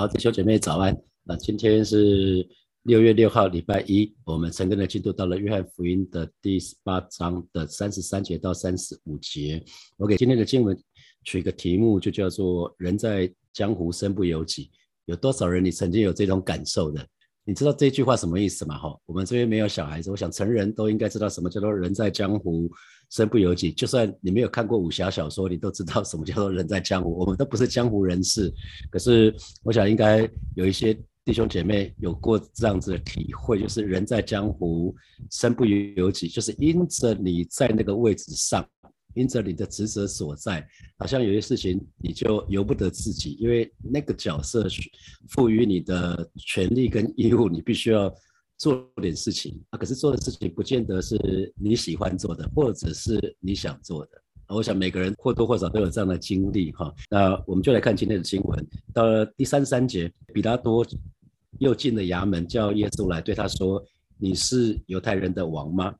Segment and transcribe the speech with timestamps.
[0.00, 0.96] 好，弟兄姐妹早安。
[1.24, 2.48] 那今天是
[2.84, 4.14] 六月六号，礼拜一。
[4.24, 9.60] 我们成功的进度到了约翰福音的第十八章的三十三节到三十五节。
[9.96, 10.80] 我给今天的经文
[11.24, 14.70] 取一个题目，就叫做“人在江湖身不由己”。
[15.06, 17.04] 有多少人你曾经有这种感受的？
[17.42, 18.78] 你知道这句话什么意思吗？
[18.78, 22.70] 哈，我们这边没有小孩子，我想成人都应该知道什么叫做“人在江湖
[23.10, 23.70] 身不由己”。
[23.72, 27.16] 就算你没有看过武侠小说，你都知道什么叫做“人在江湖”。
[27.20, 28.52] 我们都不是江湖人士，
[28.90, 30.92] 可是我想应该有一些
[31.24, 34.94] 弟兄姐妹有过这样子的体会，就是“人在江湖
[35.30, 38.66] 身不由己”，就是因着你在那个位置上。
[39.14, 40.64] 因着你的职责所在，
[40.96, 44.68] 好像有些事情你就由不得自己，因为那个角色
[45.30, 48.14] 赋予你的权利跟义务，你必须要
[48.58, 49.78] 做点事情啊。
[49.78, 51.16] 可是做的事情不见得是
[51.56, 54.10] 你喜欢做的，或者是你想做的。
[54.48, 56.92] 我想每个人或多或少都有这样的经历哈。
[57.10, 60.86] 那我们就来看今天的经文，到了第三十三节，比拉多
[61.58, 63.82] 又进了衙门，叫耶稣来对他说
[64.16, 65.94] ：“你是犹太人的王吗？”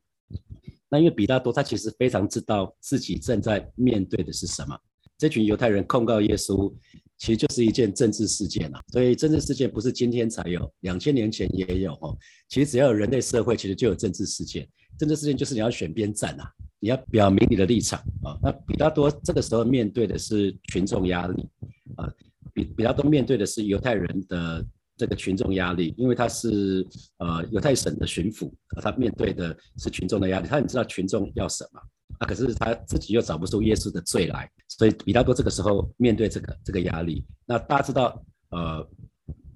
[0.88, 4.74] 那因为比拉多他其实非常知道自己正在面对的是什么，
[5.18, 6.72] 这群犹太人控告耶稣，
[7.18, 8.80] 其实就是一件政治事件啊。
[8.92, 12.16] 所以政治事件不是今天才有，两千年前也有哈。
[12.48, 14.66] 其实只要有人类社会，其实就有政治事件。
[14.98, 18.38] 政治事件就是你要选边站啊，你要表明你的立场啊。
[18.42, 21.48] 那比拉多这个时候面对的是群众压力
[21.96, 22.10] 啊，
[22.54, 24.64] 比比拉多面对的是犹太人的。
[24.98, 26.84] 这个群众压力，因为他是
[27.18, 28.50] 呃犹太省的巡抚，
[28.82, 30.48] 他面对的是群众的压力。
[30.48, 31.80] 他很知道群众要什么
[32.18, 37.24] 啊，可是他自己又找不出耶稣的罪来，所以比拉多这个时候面对这个这个压力。
[37.46, 38.86] 那大家知道，呃，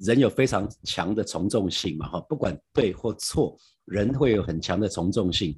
[0.00, 5.56] 人有非常强的从众性嘛，哈，不管对或错，人会有很强的从众性。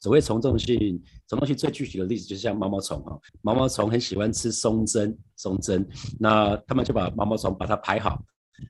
[0.00, 5.86] 所谓从众性，从众性最具体的例子就是像毛毛虫哈，毛毛虫很喜欢吃松针，松针，
[6.18, 8.22] 那他们就把毛毛虫把它排好。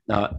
[0.05, 0.29] 那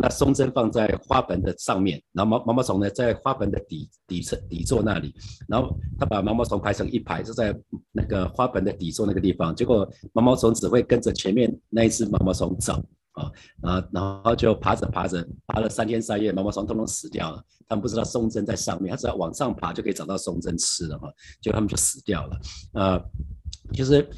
[0.00, 5.14] 那松针放在花盆的上面，然后毛毛毛虫呢在花盆的底底层底座那里，
[5.48, 7.54] 然后他把毛毛虫排成一排，就在
[7.92, 9.54] 那个花盆的底座那个地方。
[9.54, 12.74] 结果毛毛虫只会跟着前面那一只毛毛虫走
[13.12, 13.30] 啊
[13.62, 17.42] 然后，然后就爬着爬着，爬了三天三夜，毛毛虫通通死掉了。
[17.68, 21.08] 他们不知道松针在上面，他只要往上爬就可以找到松针吃了哈，
[21.40, 22.38] 结果他们就死掉了
[22.72, 23.00] 啊，
[23.72, 24.08] 就是。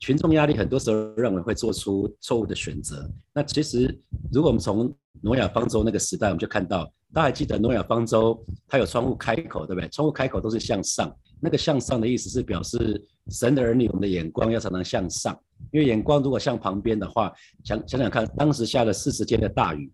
[0.00, 3.10] 群众压力很多时候认为会做出错误的选择。
[3.32, 3.86] 那其实，
[4.32, 9.88] 如果我们从挪亚方舟那个时代，我们就看到，大家还记得挪亚方舟它有窗户开口，对不对？
[9.88, 15.36] 窗户开口都是向上，那个向上的意思是表示神的儿女，我们的眼光要常常向上。
[15.72, 17.32] 因为眼光如果向旁边的话，
[17.64, 19.92] 想想想看，当时下了四十天的大雨，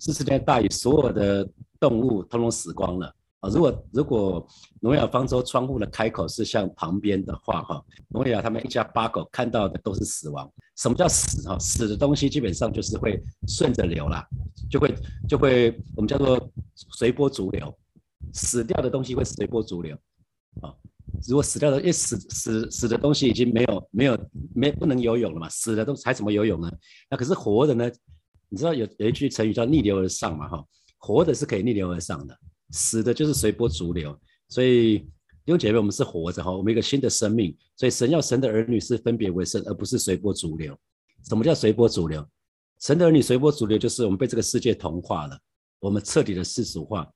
[0.00, 1.48] 四十天的大雨，所有的
[1.78, 3.14] 动物通通死光了。
[3.44, 4.48] 啊如果如果
[4.80, 10.50] 挪亚方舟窗户的开口是向旁边的话，哈，挪亚他们一家八口看到的都是死亡。
[10.76, 11.46] 什么叫死？
[11.48, 14.26] 哈，死的东西基本上就是会顺着流啦，
[14.70, 14.94] 就会
[15.28, 16.40] 就会我们叫做
[16.74, 17.72] 随波逐流。
[18.32, 19.94] 死掉的东西会随波逐流，
[20.62, 20.74] 啊，
[21.28, 24.18] 如果死掉的，因为死死死的东西已经没有没有
[24.54, 26.72] 没不能游泳了嘛，死的东西还怎么游泳呢？
[27.10, 27.88] 那可是活的呢？
[28.48, 30.64] 你知道有有一句成语叫逆流而上嘛，哈，
[30.98, 32.36] 活的是可以逆流而上的。
[32.70, 40.76] 死的就是随波逐流，所以弟兄姐妹，我们是活着哈，我们一个新的生命，所以神要神的儿女是分别为圣，而不是随波逐流。
[41.28, 42.26] 什么叫随波逐流？
[42.80, 45.38] 神的儿女随波逐流，就是我们被这个世界同化了，
[45.78, 47.08] 我们彻底的世俗化。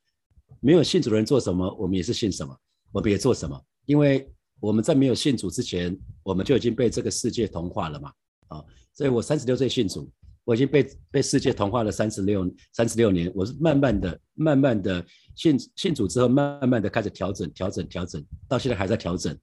[0.61, 2.57] 没有信主的人做什么，我们也是信什么，
[2.93, 8.13] 我们也做什么，因为我们在没有信主之前，我们就已经被这个世界同化了嘛。
[8.49, 10.11] 啊，所以我三十六岁信主。
[10.45, 15.05] 我已经被被世界同化了三十六三十六年，我是慢慢的、慢慢的
[15.39, 19.35] 信信主之后，慢慢的开始调整、调整、调整，到现在还在调整。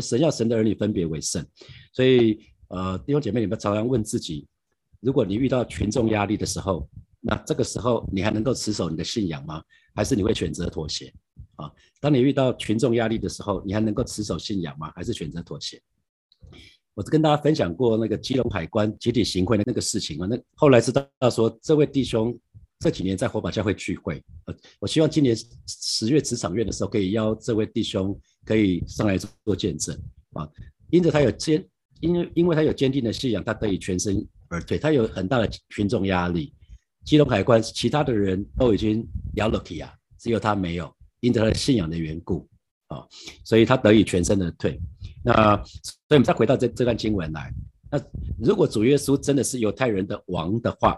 [0.00, 1.46] 神要神的儿女分别为圣，
[1.92, 4.44] 所以呃，弟兄姐妹，你们常常问自己：
[4.98, 6.88] 如果你遇到群众压力的时候，
[7.20, 9.62] 那这个时候你还能够持守你的信仰吗？
[9.94, 11.14] 还是你会选择妥协？
[11.54, 14.92] 啊，当你遇到群众压力的时候，你还能够持守信仰吗？
[14.96, 15.80] 还是选择妥协？
[16.94, 22.36] 我跟大家分享过那个基隆海关集体行贿的那个事情啊，那后来知道说这位弟兄
[22.84, 25.34] 这几年在火把教会聚会，呃，我希望今年
[25.66, 28.14] 十月职场月的时候可以邀这位弟兄
[28.44, 29.98] 可以上来做见证
[30.34, 30.46] 啊，
[30.90, 31.66] 因着他有坚，
[32.00, 36.52] 因为因为他有坚定的信仰，他得以全身而退，他有很大的群众压力，
[37.06, 39.02] 基隆海关其他的人都已经
[39.36, 42.46] 摇了体啊，只有他没有，因着他的信仰的缘故。
[42.88, 43.02] 啊，
[43.46, 44.78] 所以他得以全身的退。
[45.24, 47.50] 那所以我们再回到这这段经文来。
[47.90, 47.98] 那
[48.38, 50.94] 如果主耶稣真的是犹太人的王的话，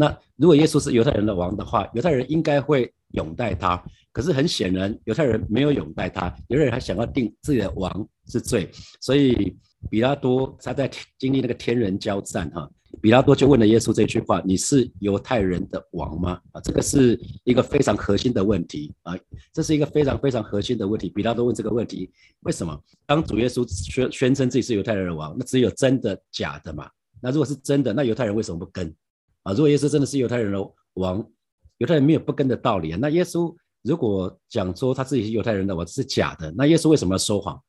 [0.00, 3.82] 那如果耶稣是犹太人的王的话，犹太人应该会拥戴他。
[4.12, 8.70] 可是很显然，犹太人没有拥戴他，犹太人还想要定自己的王是罪。
[9.00, 9.56] 所以
[9.90, 12.70] 比拉多他在经历那个天人交战哈，
[13.02, 19.18] 比拉多就问了耶稣这句话：“你是犹太人的王吗？”啊，这个是一个非常核心的问题啊，
[19.52, 21.08] 这是一个非常非常核心的问题。
[21.08, 22.08] 比拉多问这个问题，
[22.42, 22.80] 为什么？
[23.04, 26.88] 当主耶稣宣宣称自己是犹太人的王，那只有真的假的嘛？
[27.20, 28.94] 那如果是真的，那犹太人为什么不跟？
[29.42, 31.24] 啊，如果耶稣真的是犹太人的王，
[31.78, 32.98] 犹太人没有不跟的道理啊。
[33.00, 37.60] 那耶稣如果讲说他自己是犹太人的王是假的，那耶稣为什么要说谎？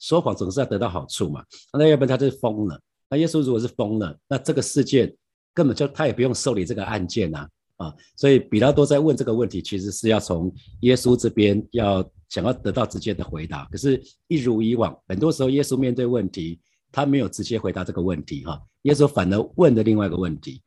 [0.00, 1.44] 说谎总是要得到好处嘛？
[1.72, 2.80] 那要不然他就是疯了。
[3.08, 5.14] 那耶稣如果是疯了，那这个世界
[5.54, 7.46] 根本就他也不用受理这个案件呐
[7.76, 7.94] 啊！
[8.16, 13.64] 所以比拉多在问这个问题，其实是要从耶稣这边要想要得到直接的回答。
[13.66, 16.60] 可是，一如以往，很多时候耶稣面对问题，
[16.90, 18.60] 他没有直接回答这个问题哈。
[18.82, 20.60] 耶稣反而问的另外一个问题。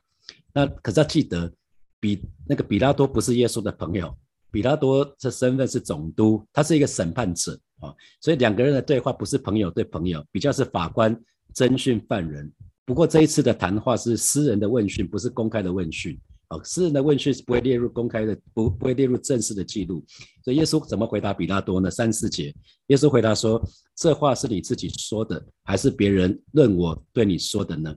[0.58, 1.52] 那可是要记得，
[2.00, 4.12] 比那个比拉多不是耶稣的朋友，
[4.50, 7.94] 比拉多的身份是总督，他是一个审判者啊。
[8.20, 11.16] 所以两个人的对话不是朋友对朋友，比较是法官。
[11.54, 12.52] 侦讯犯人，
[12.84, 16.16] 不过这一次的谈话是私人的问讯，不是公开的问讯。
[16.50, 20.04] 哦，私人的问讯是不会列入公开的，不不会列入正式的记录。
[20.44, 21.90] 所以耶稣怎么回答比拉多呢？
[21.90, 22.54] 三四节，
[22.88, 23.60] 耶稣回答说
[23.96, 27.92] ：“这话是你自己说的，还是别人论我对你说的呢？”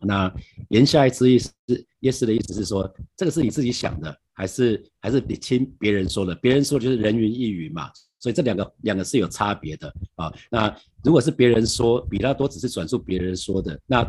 [0.00, 0.32] 那
[0.68, 1.52] 言下之意是，
[2.00, 6.34] 耶稣的意思是说，这个是你自己想的，还是还是你听别人说的？
[6.36, 7.90] 别人说就是人云亦云嘛。
[8.18, 10.32] 所以这两个两个是有差别的啊。
[10.50, 14.04] 那如果是别人说比拉多只是转述别人说的，那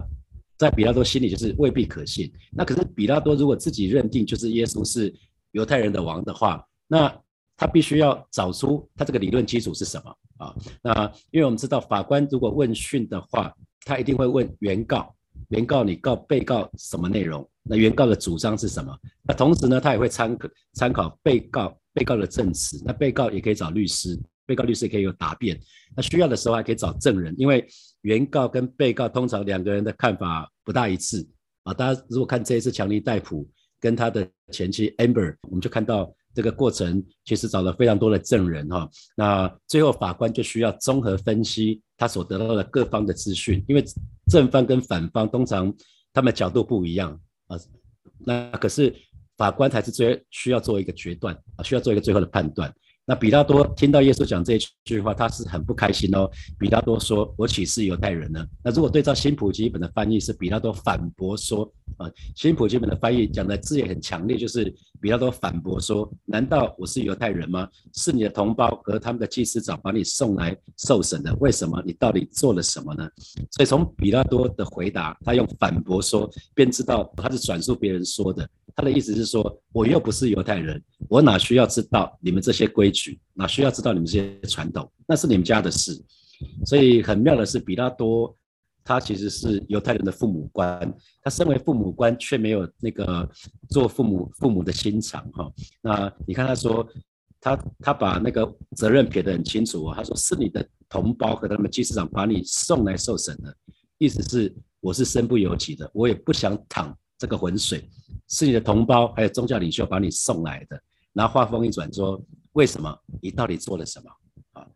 [0.58, 2.32] 在比拉多心里就是未必可信。
[2.52, 5.14] 那可是比拉多如果自己认定就是耶稣是
[5.52, 7.14] 犹太人的王的话，那
[7.58, 10.56] 他必须要找出他这个理论基础是什么啊？
[10.82, 15.14] 那因为我们知道法官如果问讯的话，他一定会问原告，
[15.50, 17.50] 原告你告被告什么内容？
[17.64, 18.98] 那原告的主张是什么？
[19.24, 21.78] 那同时呢，他也会参考参考被告。
[21.94, 24.16] 被告的证词，那被告也可以找律师，
[24.46, 25.60] 被告律师也可以有答辩，
[25.96, 27.68] 那需要的时候还可以找证人，因为
[28.02, 31.28] 原告跟被告通常两个人的看法不大一致
[31.64, 31.74] 啊。
[31.74, 33.50] 大家如果看这一次强尼戴普
[33.80, 38.88] 跟他的前妻 Amber，我们就看到这个过程其实找了非常多的证人哈。
[39.16, 43.84] 那最后法官就需要综合分析他所得到的各方的资讯，因为
[44.32, 45.74] 正方跟反方通常
[46.14, 47.58] 他们角度不一样啊。
[48.20, 48.94] 那可是。
[49.38, 52.74] 法官才是最需要做一个决断啊，需要做一个最后的判断。
[53.10, 56.30] 那比拉多听到耶稣讲这句话，他是很不开心哦。
[56.60, 61.64] 比拉多说：“我岂是犹太人呢？”那如果对照新普基本的翻译，是比拉多反驳说
[61.96, 67.66] ：“啊，新普基本的翻译讲的字也很强烈，就是比拉多反驳说：难道我是犹太人吗？
[67.94, 71.34] 是你的同胞和他们的祭司长把你送来受审的？
[71.36, 71.82] 为什么？
[71.86, 73.08] 你到底做了什么呢？”
[73.52, 78.46] 所以从比拉多的回答，他用反驳说，便知道他是转述别人说的。
[78.78, 80.80] 他的意思是说，我又不是犹太人，
[81.10, 86.00] 我哪需要知道你们这些规矩，哪需要知道你们这些传统，那是你们家的事。
[86.64, 88.38] 所以很妙的是，比拉多
[88.84, 90.94] 他其实是犹太人的父母官，
[91.24, 93.28] 他身为父母官却没有那个
[93.68, 95.52] 做父母父母的心肠哈。
[95.82, 96.88] 那你看他说，
[97.42, 103.58] 他他把那个责任撇得很清楚哦，他说是你的同胞和他们祭司长把你送来受审的，
[103.98, 107.84] 意思是我是身不由己的，我也不想躺这个浑水。
[108.28, 110.82] 是你的同胞，还有宗教领袖把你送来的。
[111.14, 112.22] 然后话锋一转，说
[112.54, 112.94] ：“为什么？
[113.22, 114.12] 你到底做了什么？
[114.52, 114.68] 啊？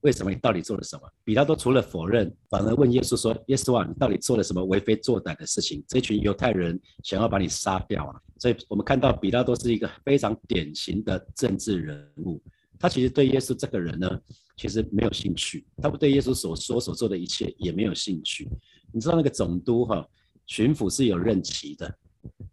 [0.00, 5.84] 为什么你到底做了什么？”比拉多除了否认，反而问耶稣说：“耶稣啊，你到底做了什么为非作歹的事情？
[5.86, 12.42] 这群犹太人想要把你杀掉啊！”所以我们看到比拉多是一个非常典型的政治人物。
[12.78, 14.20] 他其实对耶稣这个人呢，
[14.56, 15.64] 其实没有兴趣。
[15.78, 18.46] 他不对耶稣所说所做的一切也没有兴趣。
[18.92, 20.06] 你知道那个总督哈，
[20.46, 21.92] 巡抚是有任期的。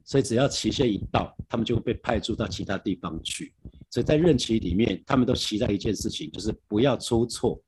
[0.04, 3.54] 所以只要期限一到，他们就会被派驻到其他地方去。
[3.90, 7.62] 所以在任期里面，他们都期待一件事情，就是不要出错，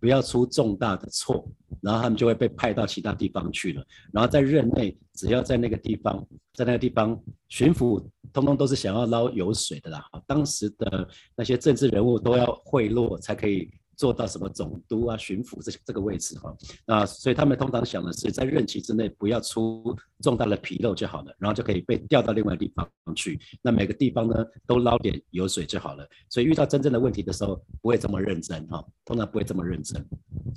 [0.00, 1.46] 不要出重大的错，
[1.82, 3.84] 然后他们就会被派到其他地方去了。
[4.12, 8.02] 然后在任内，只要在那个地方，在那个地方巡抚，
[8.32, 10.02] 通通都是想要捞油水的啦。
[10.26, 13.70] 当时的那些政治人物都要贿赂才可以。
[14.02, 16.52] 做到什么总督啊、巡抚这这个位置哈，
[16.84, 23.38] 那所以他们通常想的是在任期之内不要出重大的纰漏就好了，然后就可以被调到另外地方去。
[23.62, 26.04] 那每个地方呢都捞点油水就好了。
[26.28, 30.04] 所以遇到真正的问题的时候不会这么认真哈，通常不会这么认真。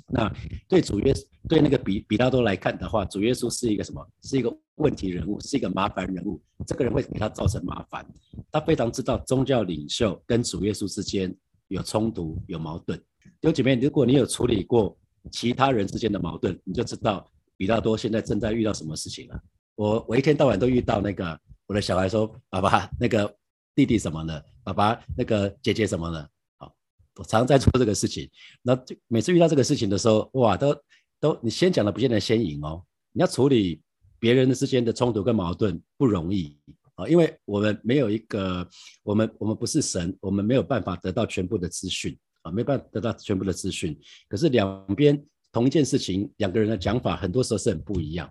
[0.08, 0.28] 那
[0.66, 1.14] 对主耶
[1.48, 4.04] 对那个比比拉多来看的话，主耶稣是一个什么？
[4.24, 6.42] 是一个问题人物，是一个麻烦人物。
[6.66, 8.04] 这个人会给他造成麻烦。
[8.50, 11.32] 他非常知道宗教领袖跟主耶稣之间
[11.68, 13.00] 有冲突、有矛盾。
[13.40, 14.96] 有姐妹，如果你有处理过
[15.30, 19.40] 其他人之间的矛盾，你就知道比拉多现在正在遇到什么事情了。
[19.74, 23.36] 我我一天到晚都遇到那个我的小孩说：“爸爸，那个
[23.74, 26.74] 弟弟什么的，爸爸那个姐姐什么的。”好，
[27.16, 28.28] 我常在做这个事情。
[28.62, 30.74] 那每次遇到这个事情的时候，哇，都
[31.20, 32.82] 都你先讲的不见得先赢哦。
[33.12, 33.82] 你要处理
[34.18, 36.58] 别人之间的冲突跟矛盾不容易
[36.94, 38.66] 啊，因为我们没有一个，
[39.02, 42.16] 我们我们不是神，我们没有办法得到全部的资讯
[42.46, 43.98] 啊，没办法得到全部的资讯。
[44.28, 45.22] 可是两边
[45.52, 48.30] 同一件事情，两个人的讲法很多时候是很不一样。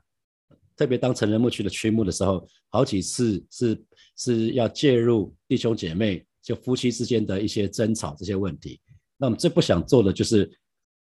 [0.76, 3.86] 特别当成人牧区的区牧的时候，好几次是
[4.18, 8.80] 是要介入弟兄姐妹就夫妻之间的一些争吵这些问题。
[9.18, 10.52] 那我们最不想做的就是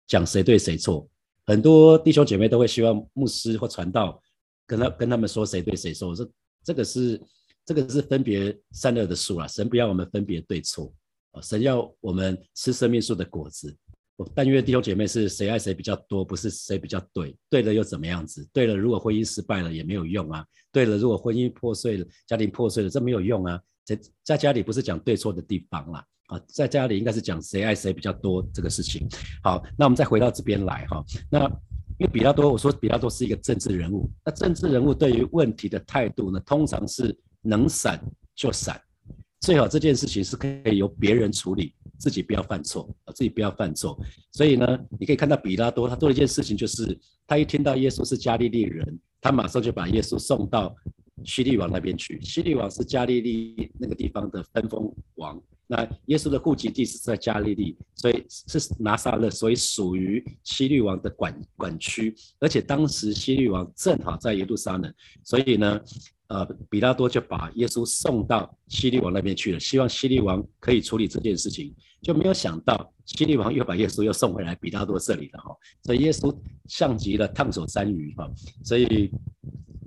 [0.07, 1.09] 讲谁对谁错。
[1.47, 4.21] 很多弟兄姐妹都会希望牧师或传道。
[4.69, 6.29] 跟他跟他们说谁对谁错，我说
[6.65, 7.23] 这个是
[7.65, 10.93] 这个是分别善恶的数啊，神不要我们分别对错，
[11.43, 13.75] 神要我们吃生命树的果子。
[14.17, 18.49] 我但愿弟兄姐妹是谁爱谁比较多，不是谁比较对，对了又怎么样子？
[18.53, 20.45] 对了，如果婚姻失败了也没有用啊。
[20.73, 23.61] 对了，如果婚姻破碎了，家庭破碎了，这没有用啊。
[23.85, 29.07] 在在家里不是讲对错的地方啦，啊，在家里应该是讲谁爱谁比较多这个事情。
[29.43, 31.51] 好，那我们再回到这边来哈，那。
[31.99, 37.99] 因为比拉多，我说比拉多是一个政治人物，那政治人物对于问题的态度呢，通常是能闪
[38.35, 38.79] 就闪，
[39.41, 43.99] 最好这件事情是可以由别人处理，自己不要犯错啊，自己不要犯错。
[44.33, 50.75] 所以呢，你可以看到比拉多他做了一件事情，就是他一听到耶稣是加利利人，他马上就把耶稣送到
[51.25, 52.21] 西律王那边去。
[52.23, 55.41] 西律王是加利利那个地方的分封王。
[55.69, 62.15] 那耶稣的户籍地是在加利利，所以是拿撒勒，所以属于西律王的管管区。
[62.39, 65.81] 而且当时西律王正好在耶路撒冷，所以呢，
[66.29, 71.75] 呃，比拉多就把耶稣送到希律王那边去了，希望希律王可以处理这件事情。
[72.03, 75.57] 就没有想到希律王又把耶稣又送回来比拉多这里了哈。
[75.83, 78.31] 所以耶稣像极了烫手山芋哈。
[78.65, 79.11] 所以。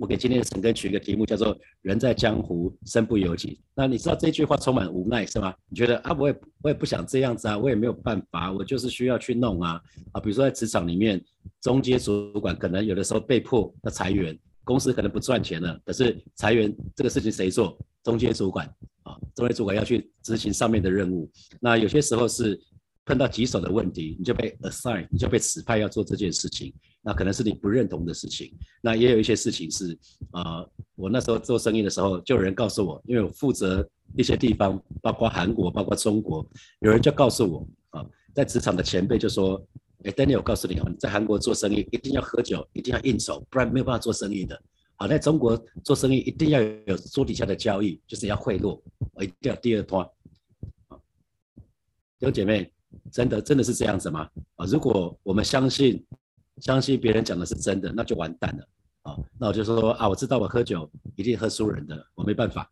[0.00, 1.54] 我给今天的陈根取一个题目，叫做
[1.84, 3.60] “人在江湖，身不由己”。
[3.76, 5.54] 那你知道这句话充满无奈是吗？
[5.68, 9.78] 你觉得啊，我也我也不想这样子啊，我也没有办法，我就是需要去弄啊
[10.12, 10.20] 啊！
[10.22, 11.22] 比如说在职场里面，
[11.60, 17.78] 中阶主管可能有的时候被迫要裁员，公司可能不赚钱了，可是裁员这个事情谁做？
[18.02, 18.66] 中阶主管
[19.02, 21.30] 啊，中阶主管要去执行上面的任务。
[21.60, 22.58] 那有些时候是
[23.04, 26.72] 碰到棘手的问题，你就被 assign，你就被指派要做这件事情。
[27.02, 28.50] 那可能是你不认同的事情，
[28.80, 29.98] 那也有一些事情是，
[30.30, 30.64] 啊，
[30.94, 33.86] 我那时候做生意的时候，就有人告诉我，因为我负责
[34.16, 36.46] 一些地方，包括韩国，包括中国，
[36.80, 39.62] 有人就告诉我，啊，在职场的前辈就说，
[40.04, 44.60] 哎，Daniel，我告诉你哦，你在韩国做生意一定要喝酒，一定要应酬，不然没有办法做生意的。
[44.96, 48.80] 好，在中国做生意一定要有桌底下的交易，就是要贿赂，
[49.12, 50.04] 我一定要第二拖。
[52.18, 52.72] 弟兄姐妹，
[53.10, 54.28] 真的真的是这样子吗？
[54.56, 56.04] 啊，如果我们相信。
[56.60, 58.68] 相信别人讲的是真的，那就完蛋了
[59.00, 59.16] 啊！
[59.38, 62.70] 那我就说啊，我知道我喝酒一定喝输人的，我没办法。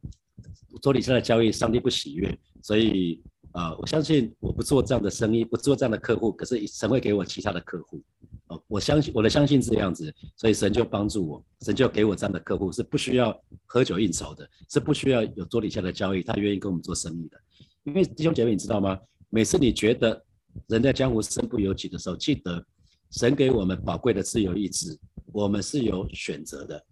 [0.82, 3.23] 桌底下的交易，上帝不喜悦，所以
[3.59, 8.00] 啊，我相信我不做这样的生意，不做这样的客户，可是神会给我其他的客户。
[8.47, 13.37] 哦，我相信我的相信是这样子，所以神就帮助我，神就给我这样的客户，是不需要
[13.67, 17.41] 喝酒应酬的，是不需要有桌底下的交易，他愿意跟我们做生意的。
[17.83, 18.97] 因为弟兄姐妹，你知道吗？
[19.29, 20.25] 每次你觉得
[20.69, 22.65] 人在江湖身不由己的时候，记得。
[23.11, 24.95] 神给我们宝贵的自由意志，
[25.33, 26.85] 我们是有选择的，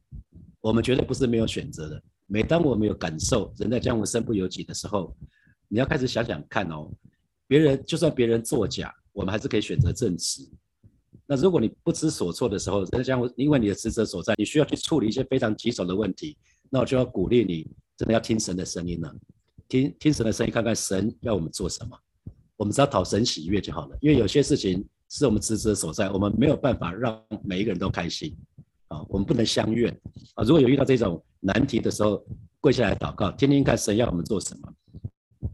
[0.62, 2.02] 我们绝对不是没有选择的。
[2.26, 5.14] 每当我们有感受人在江湖身不由己的时候，
[5.68, 6.90] 你要开始想想看哦，
[7.46, 10.48] 别人就算别人作假，我们还是可以选择正直。
[11.26, 16.36] 那如果你不知所措的时候，人在江湖，因为你的职责所在，你需要去处理一些非常棘手的问题，
[16.70, 19.14] 那我就要鼓励你，真的要听神的声音了，
[19.68, 21.98] 听听神的声音，看看神要我们做什么，
[22.56, 23.96] 我们只要讨神喜悦就好了。
[24.00, 24.86] 因为有些事情。
[25.08, 28.36] 是我们职责所在，我们没有办法让每一个人都开心
[28.88, 29.96] 啊，我们不能相怨
[30.34, 30.42] 啊。
[30.42, 32.26] 如果有遇到这种难题的时候，
[32.60, 34.74] 跪下来祷告，听听看神要我们做什么，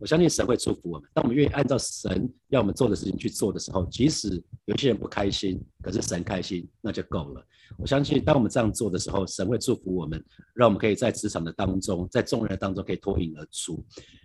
[0.03, 1.09] 我相信神会祝福我们。
[1.15, 7.47] 当我们愿意按照神要我们做的事情去做的时候，即使有些人不开心，可是神开心，那就够了。
[7.79, 10.21] 我相信当我们这样做的时候，神会祝福我们，
[10.55, 13.81] 让我们可以在职场的当中，在众人当中可以脱颖而出。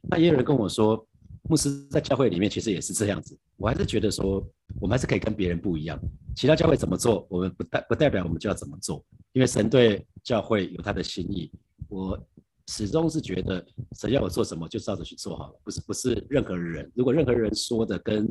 [0.10, 1.08] 那也有人跟我说。
[1.50, 4.46] 牧师在教会里面其实也是这样子，我还是觉得说，
[4.82, 5.98] 我们还是可以跟别人不一样。
[6.36, 11.50] 其他教会怎么做，我们不代不代表我们就要怎么做，因为神对教会有他的心意。
[11.88, 12.20] 我
[12.68, 13.66] 始终是觉得，
[14.00, 16.90] 神要我做什么，就照着去做好了，不是不是任何人。
[16.96, 18.28] 如果任何人说的跟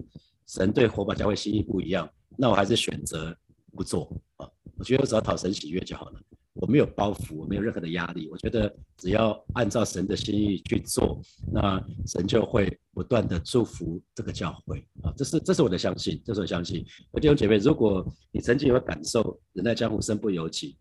[0.46, 3.36] 神对火把教会心意不一样，那我还是选择
[3.74, 4.48] 不做啊。
[4.78, 6.20] 我觉得我只要讨神喜悦就好了。
[6.58, 8.30] 我没有包袱，我没有任何的压力。
[8.30, 11.20] 我觉得只要按照神的心意去做，
[11.52, 15.12] 那神就会不断的祝福这个教会啊！
[15.14, 16.82] 这是这是我的相信，这是我相信。
[17.20, 18.02] 弟兄姐妹，如果
[18.32, 20.78] 你曾经有感受人在江湖身不由己，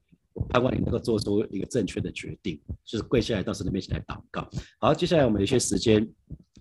[0.50, 4.50] 盼望你能够做出一个正确的决定，就是跪下来到神的面前来祷告。
[4.80, 6.08] 好，接下来我们有一些时间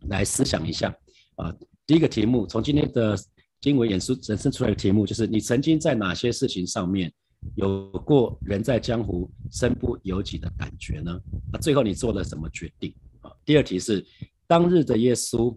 [0.09, 0.97] 来思想一下
[1.37, 1.55] 啊。
[1.87, 3.17] 第一个题目，从今天的
[3.61, 7.13] 经文演出衍生出来的题目，就是你曾经在哪些事情上面？
[7.57, 11.21] 有过人在江湖身不由己的感觉呢？
[11.53, 13.31] 那最后你做了什么决定啊？
[13.45, 14.03] 第二题是
[14.47, 15.55] 当日的耶稣，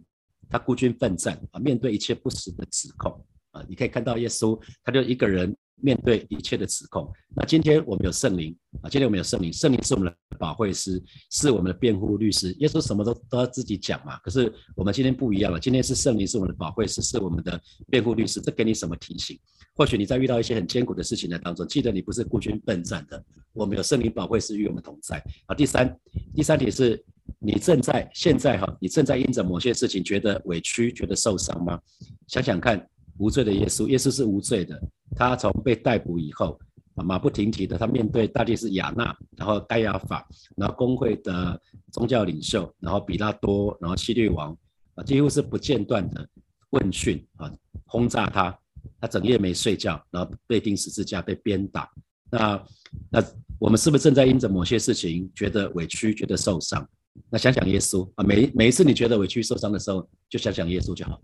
[0.50, 5.56] 他孤军奋战啊，面对一切不实的指控啊，你可以看到耶稣，他就一个人。
[5.81, 12.51] 面对一切的指控，那今天我们有圣灵啊，今天我们有圣灵，圣灵是我们的保惠师，是我们的辩护律师。
[12.60, 18.41] 耶稣什么都都要自己讲嘛，可是我们今天不一样了，今天是圣灵是我们的保惠师，是我们的辩护律师。
[18.41, 19.39] 这给你什么提醒？
[19.75, 25.53] 或许你在遇到一些很艰苦的事情的当中，记得你不是孤军奋战的，我们有圣灵保惠师与我们同在啊。
[25.53, 25.96] 第三，
[26.34, 27.03] 第三点是
[27.38, 31.79] 你正在现在哈，你正在因着某些事情觉得委屈、觉得受伤吗？
[32.27, 32.84] 想想看。
[33.18, 34.80] 无罪的耶稣，耶稣是无罪的。
[35.16, 36.60] 他从被逮捕以后，
[36.96, 41.60] 啊，马不停蹄的，他面对大祭司亚纳，然后盖亚法，然后工会的
[41.92, 44.56] 宗教领袖，然后比拉多，然后希律王，
[44.96, 46.28] 啊，几乎是不间断的
[46.72, 47.52] 问讯啊，
[47.86, 48.58] 轰炸他，
[49.00, 51.90] 他整夜没睡觉，然后被钉十字架，被鞭打。
[52.30, 52.64] 那
[53.10, 53.24] 那
[53.58, 56.88] 我们是不是正在因着某些事情觉得委屈，觉得受伤？
[57.32, 61.22] 那想想耶稣啊，每每一次你觉得委屈、受伤的时候，就想想耶稣就好了。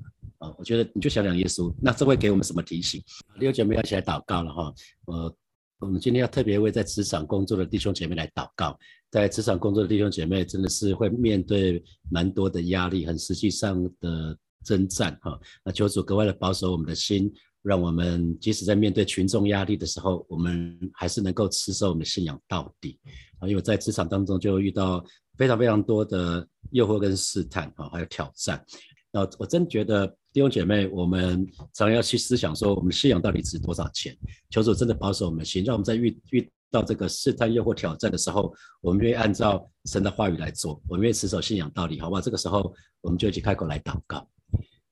[0.57, 3.01] 我觉得你就想想耶稣，那这会给我们什么提醒？
[3.39, 4.73] 弟兄姐妹要起来祷告了哈。
[5.05, 5.35] 呃，
[5.79, 8.77] 我们今天要特别为在职场工作的弟兄姐妹来祷告。
[9.09, 15.39] 在职场工作的弟兄姐妹真的是会面对蛮多的压力，很实际上的征战哈。
[15.63, 17.31] 那求主格外的保守我们的心，
[17.61, 22.99] 让我们即使在面对群众压力的时候，我们还是能够持守我们的信仰到底。
[23.39, 25.05] 啊，因为在职场当中就遇到
[25.37, 28.65] 非常非常多的诱惑跟试探啊，还有挑战。
[29.11, 34.17] 那我真觉得弟兄姐妹，我们常要去思想说，我们信仰到底值多少钱？
[34.49, 42.19] 求主真的保守我们心，让我们在遇遇到这个试探、诱惑、挑战的时候，我们愿意按照神的话语来做，我们愿意持守信仰道理，好不好？
[42.19, 44.27] 这个时候，我们就一起开口来祷告，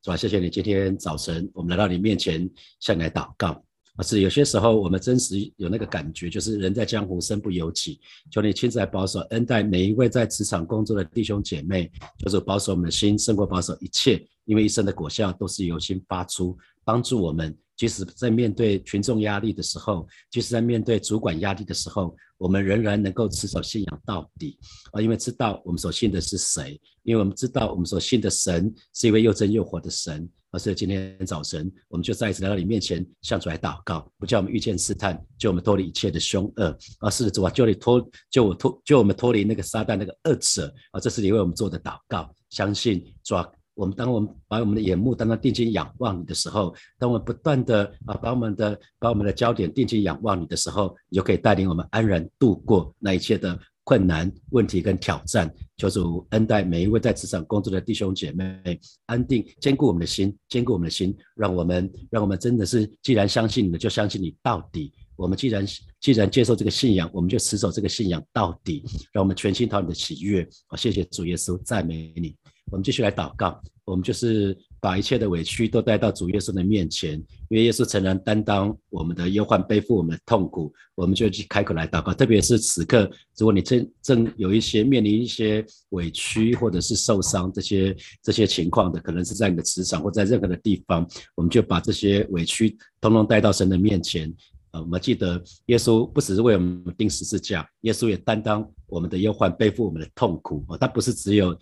[0.03, 0.15] 是吧？
[0.15, 2.47] 谢谢你今天早晨，我们来到你面前
[2.79, 3.65] 向你来祷告。
[3.95, 7.99] 啊，是有些时候我们真实有那个感觉，就是人在江湖身不由己。
[8.31, 14.25] 求你亲自来保守恩待每一位在职场工作的弟兄姐妹，就是保守我们的心，胜过保守一切。
[14.45, 24.55] 因为一生的果效都是由心发出，帮助我们，即使在面对群众压力的时候，即使在面对主管压力的时候，我们仍然能够持守信仰到底。
[24.91, 30.29] 啊，因为知道我们所信的是谁，因为我们知道我们所信的神是一位又真又活的神。
[30.51, 36.77] 而是今天早晨，我们就再一次来到你面前，向主来祷告，不叫我们遇见试探，救我们脱离一切的凶恶。
[36.99, 40.71] 啊，是主啊，救你脱，救我脱，救我们脱离那个撒旦那个恶者。
[40.91, 42.29] 啊，这是你为我们做的祷告。
[42.51, 43.33] 相信主，
[43.73, 53.59] 我们当我们把我们的眼目当当定睛仰望你的时候，当我们不断的啊，把我们的把我们的焦点定睛仰望你的时候，你就可以带领我们安然度过那一切的。
[53.83, 64.93] 困难、问题跟挑战，求主恩待每一位在职场工作的弟兄姐妹，安定、坚固我们的心，坚固我们的心，让我们，让我们真的是，既然相信你，就相信你到底。
[65.15, 65.65] 我们既然
[65.99, 70.47] 既然接受这个信仰，我们就持守这个信仰到底，让我们全心讨你的喜悦。
[70.67, 72.40] 好，谢谢主耶稣，赞美你。
[72.71, 77.15] 我们继续来祷告，我们就是把一切的委屈都带到主耶稣的面前，
[77.49, 82.13] 因为耶稣诚然担当我们的忧患，背负我们的痛苦，我们就去开口来祷告。
[82.13, 91.05] 特别是此刻，如果你正正有一些面临一些委屈或者是受伤这些这些情况的，可能是在你的职场或在任何的地方，
[91.35, 94.33] 我们就把这些委屈通通带到神的面前。
[94.71, 100.65] 啊，我们记得耶稣不只是为我们钉十字架，耶稣也担当我们的忧患，背负我们的痛苦。
[100.69, 101.53] 哦，他不是只有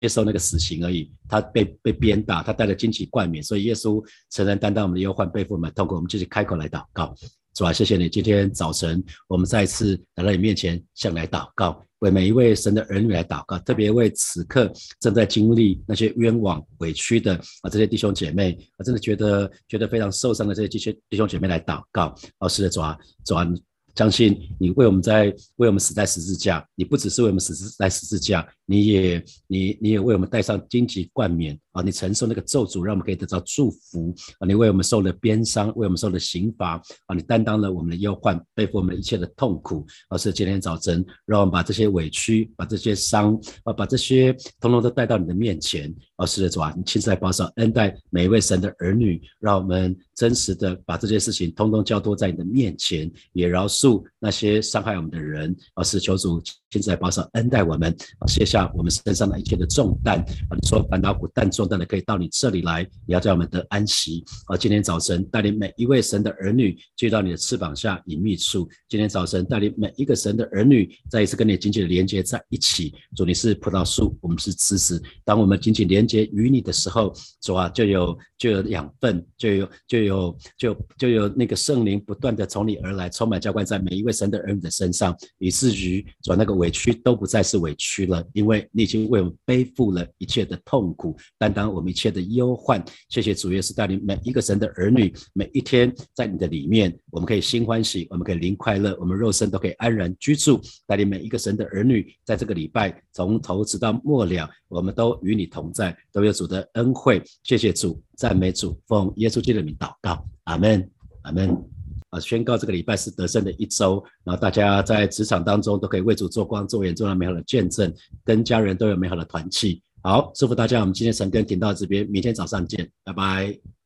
[0.00, 5.96] 接受那个死刑而已，他被被鞭打，他带了荆棘冠冕，所以耶稣承担担当我们的忧患，背负我们的痛苦。
[5.96, 7.14] 我们继续开口来祷告，
[7.54, 11.84] 主啊，谢谢你，今天早晨我们再次来到你面前，向来祷告。
[12.02, 23.48] 为每一位神的儿女来祷告，特别为此刻正在经历那些冤枉、委屈的啊这些弟兄姐妹，啊真的觉得觉得非常受伤的这些这些弟兄姐妹来祷告，老师的主啊，主啊。
[23.94, 28.40] 相信你为我们在为我们死在十字架，你不只是为我们死在十字架，
[28.72, 31.82] 你也你你也为我们戴上荆棘冠冕啊！
[31.82, 34.46] 你承受那个咒诅，让我们可以得到祝福啊！
[34.46, 37.14] 你为我们受了鞭伤，为我们受了刑罚啊！
[37.14, 39.84] 你担当了我们的忧患，背负我们一切的痛苦。
[40.08, 45.94] 而是今天早晨，让我们把这些委屈、把这些伤啊、把这些通通都带到你的面前。
[46.16, 53.82] 而是的主啊，你亲自来保守恩待每一位神的儿女，让我们真实的把这些事情通通交托在你的面前，也饶恕。
[53.82, 56.40] 恕那些伤害我们的人，而是求主
[56.72, 57.94] 现在保守恩待我们，
[58.26, 60.18] 卸下我们身上的一切的重担。
[60.48, 64.24] 啊，你说烦恼苦担重担的可以到你这里来，你要在我们得安息。
[64.46, 68.66] 啊，今天早晨带领每一位神的儿女聚到你的翅膀下隐秘处。
[68.88, 72.94] 今天早晨带领每一个神的儿女再一次跟你紧紧的连接在一起。
[73.14, 75.02] 主，你是葡萄树，我们是枝子。
[75.26, 92.82] 当我们紧紧连接与你的时候，主啊，就有就有养分，就有就有就就有那个圣灵不断的从你而来，充满浇灌在每一位神的儿女的身上，以至于转那个委屈都不再是委屈了，因为你已经为我们背负了一切的痛苦，担当我们一切的忧患。
[93.08, 100.60] 谢谢主耶稣带领每一个神的儿女，每一天在你的里面，我们可以心欢喜，我们可以灵快乐，我们肉身都可以安然居住。
[100.86, 107.20] 带领每一个神的儿女，在这个礼拜从头直到末了，我们都与你同在，都有主的恩惠。
[107.42, 110.88] 谢谢主，赞美主，奉耶稣基督的名祷告，阿门，
[111.22, 111.71] 阿门。
[112.12, 119.82] 啊，宣告这个礼拜是得胜的一周，然后大家在职场当中都可以为主做光做眼，做到美好的见证，跟家人都有美好的团契。
[120.02, 123.81] 好，祝福大家，我们今天晨更停到这边，明天早上见，拜拜。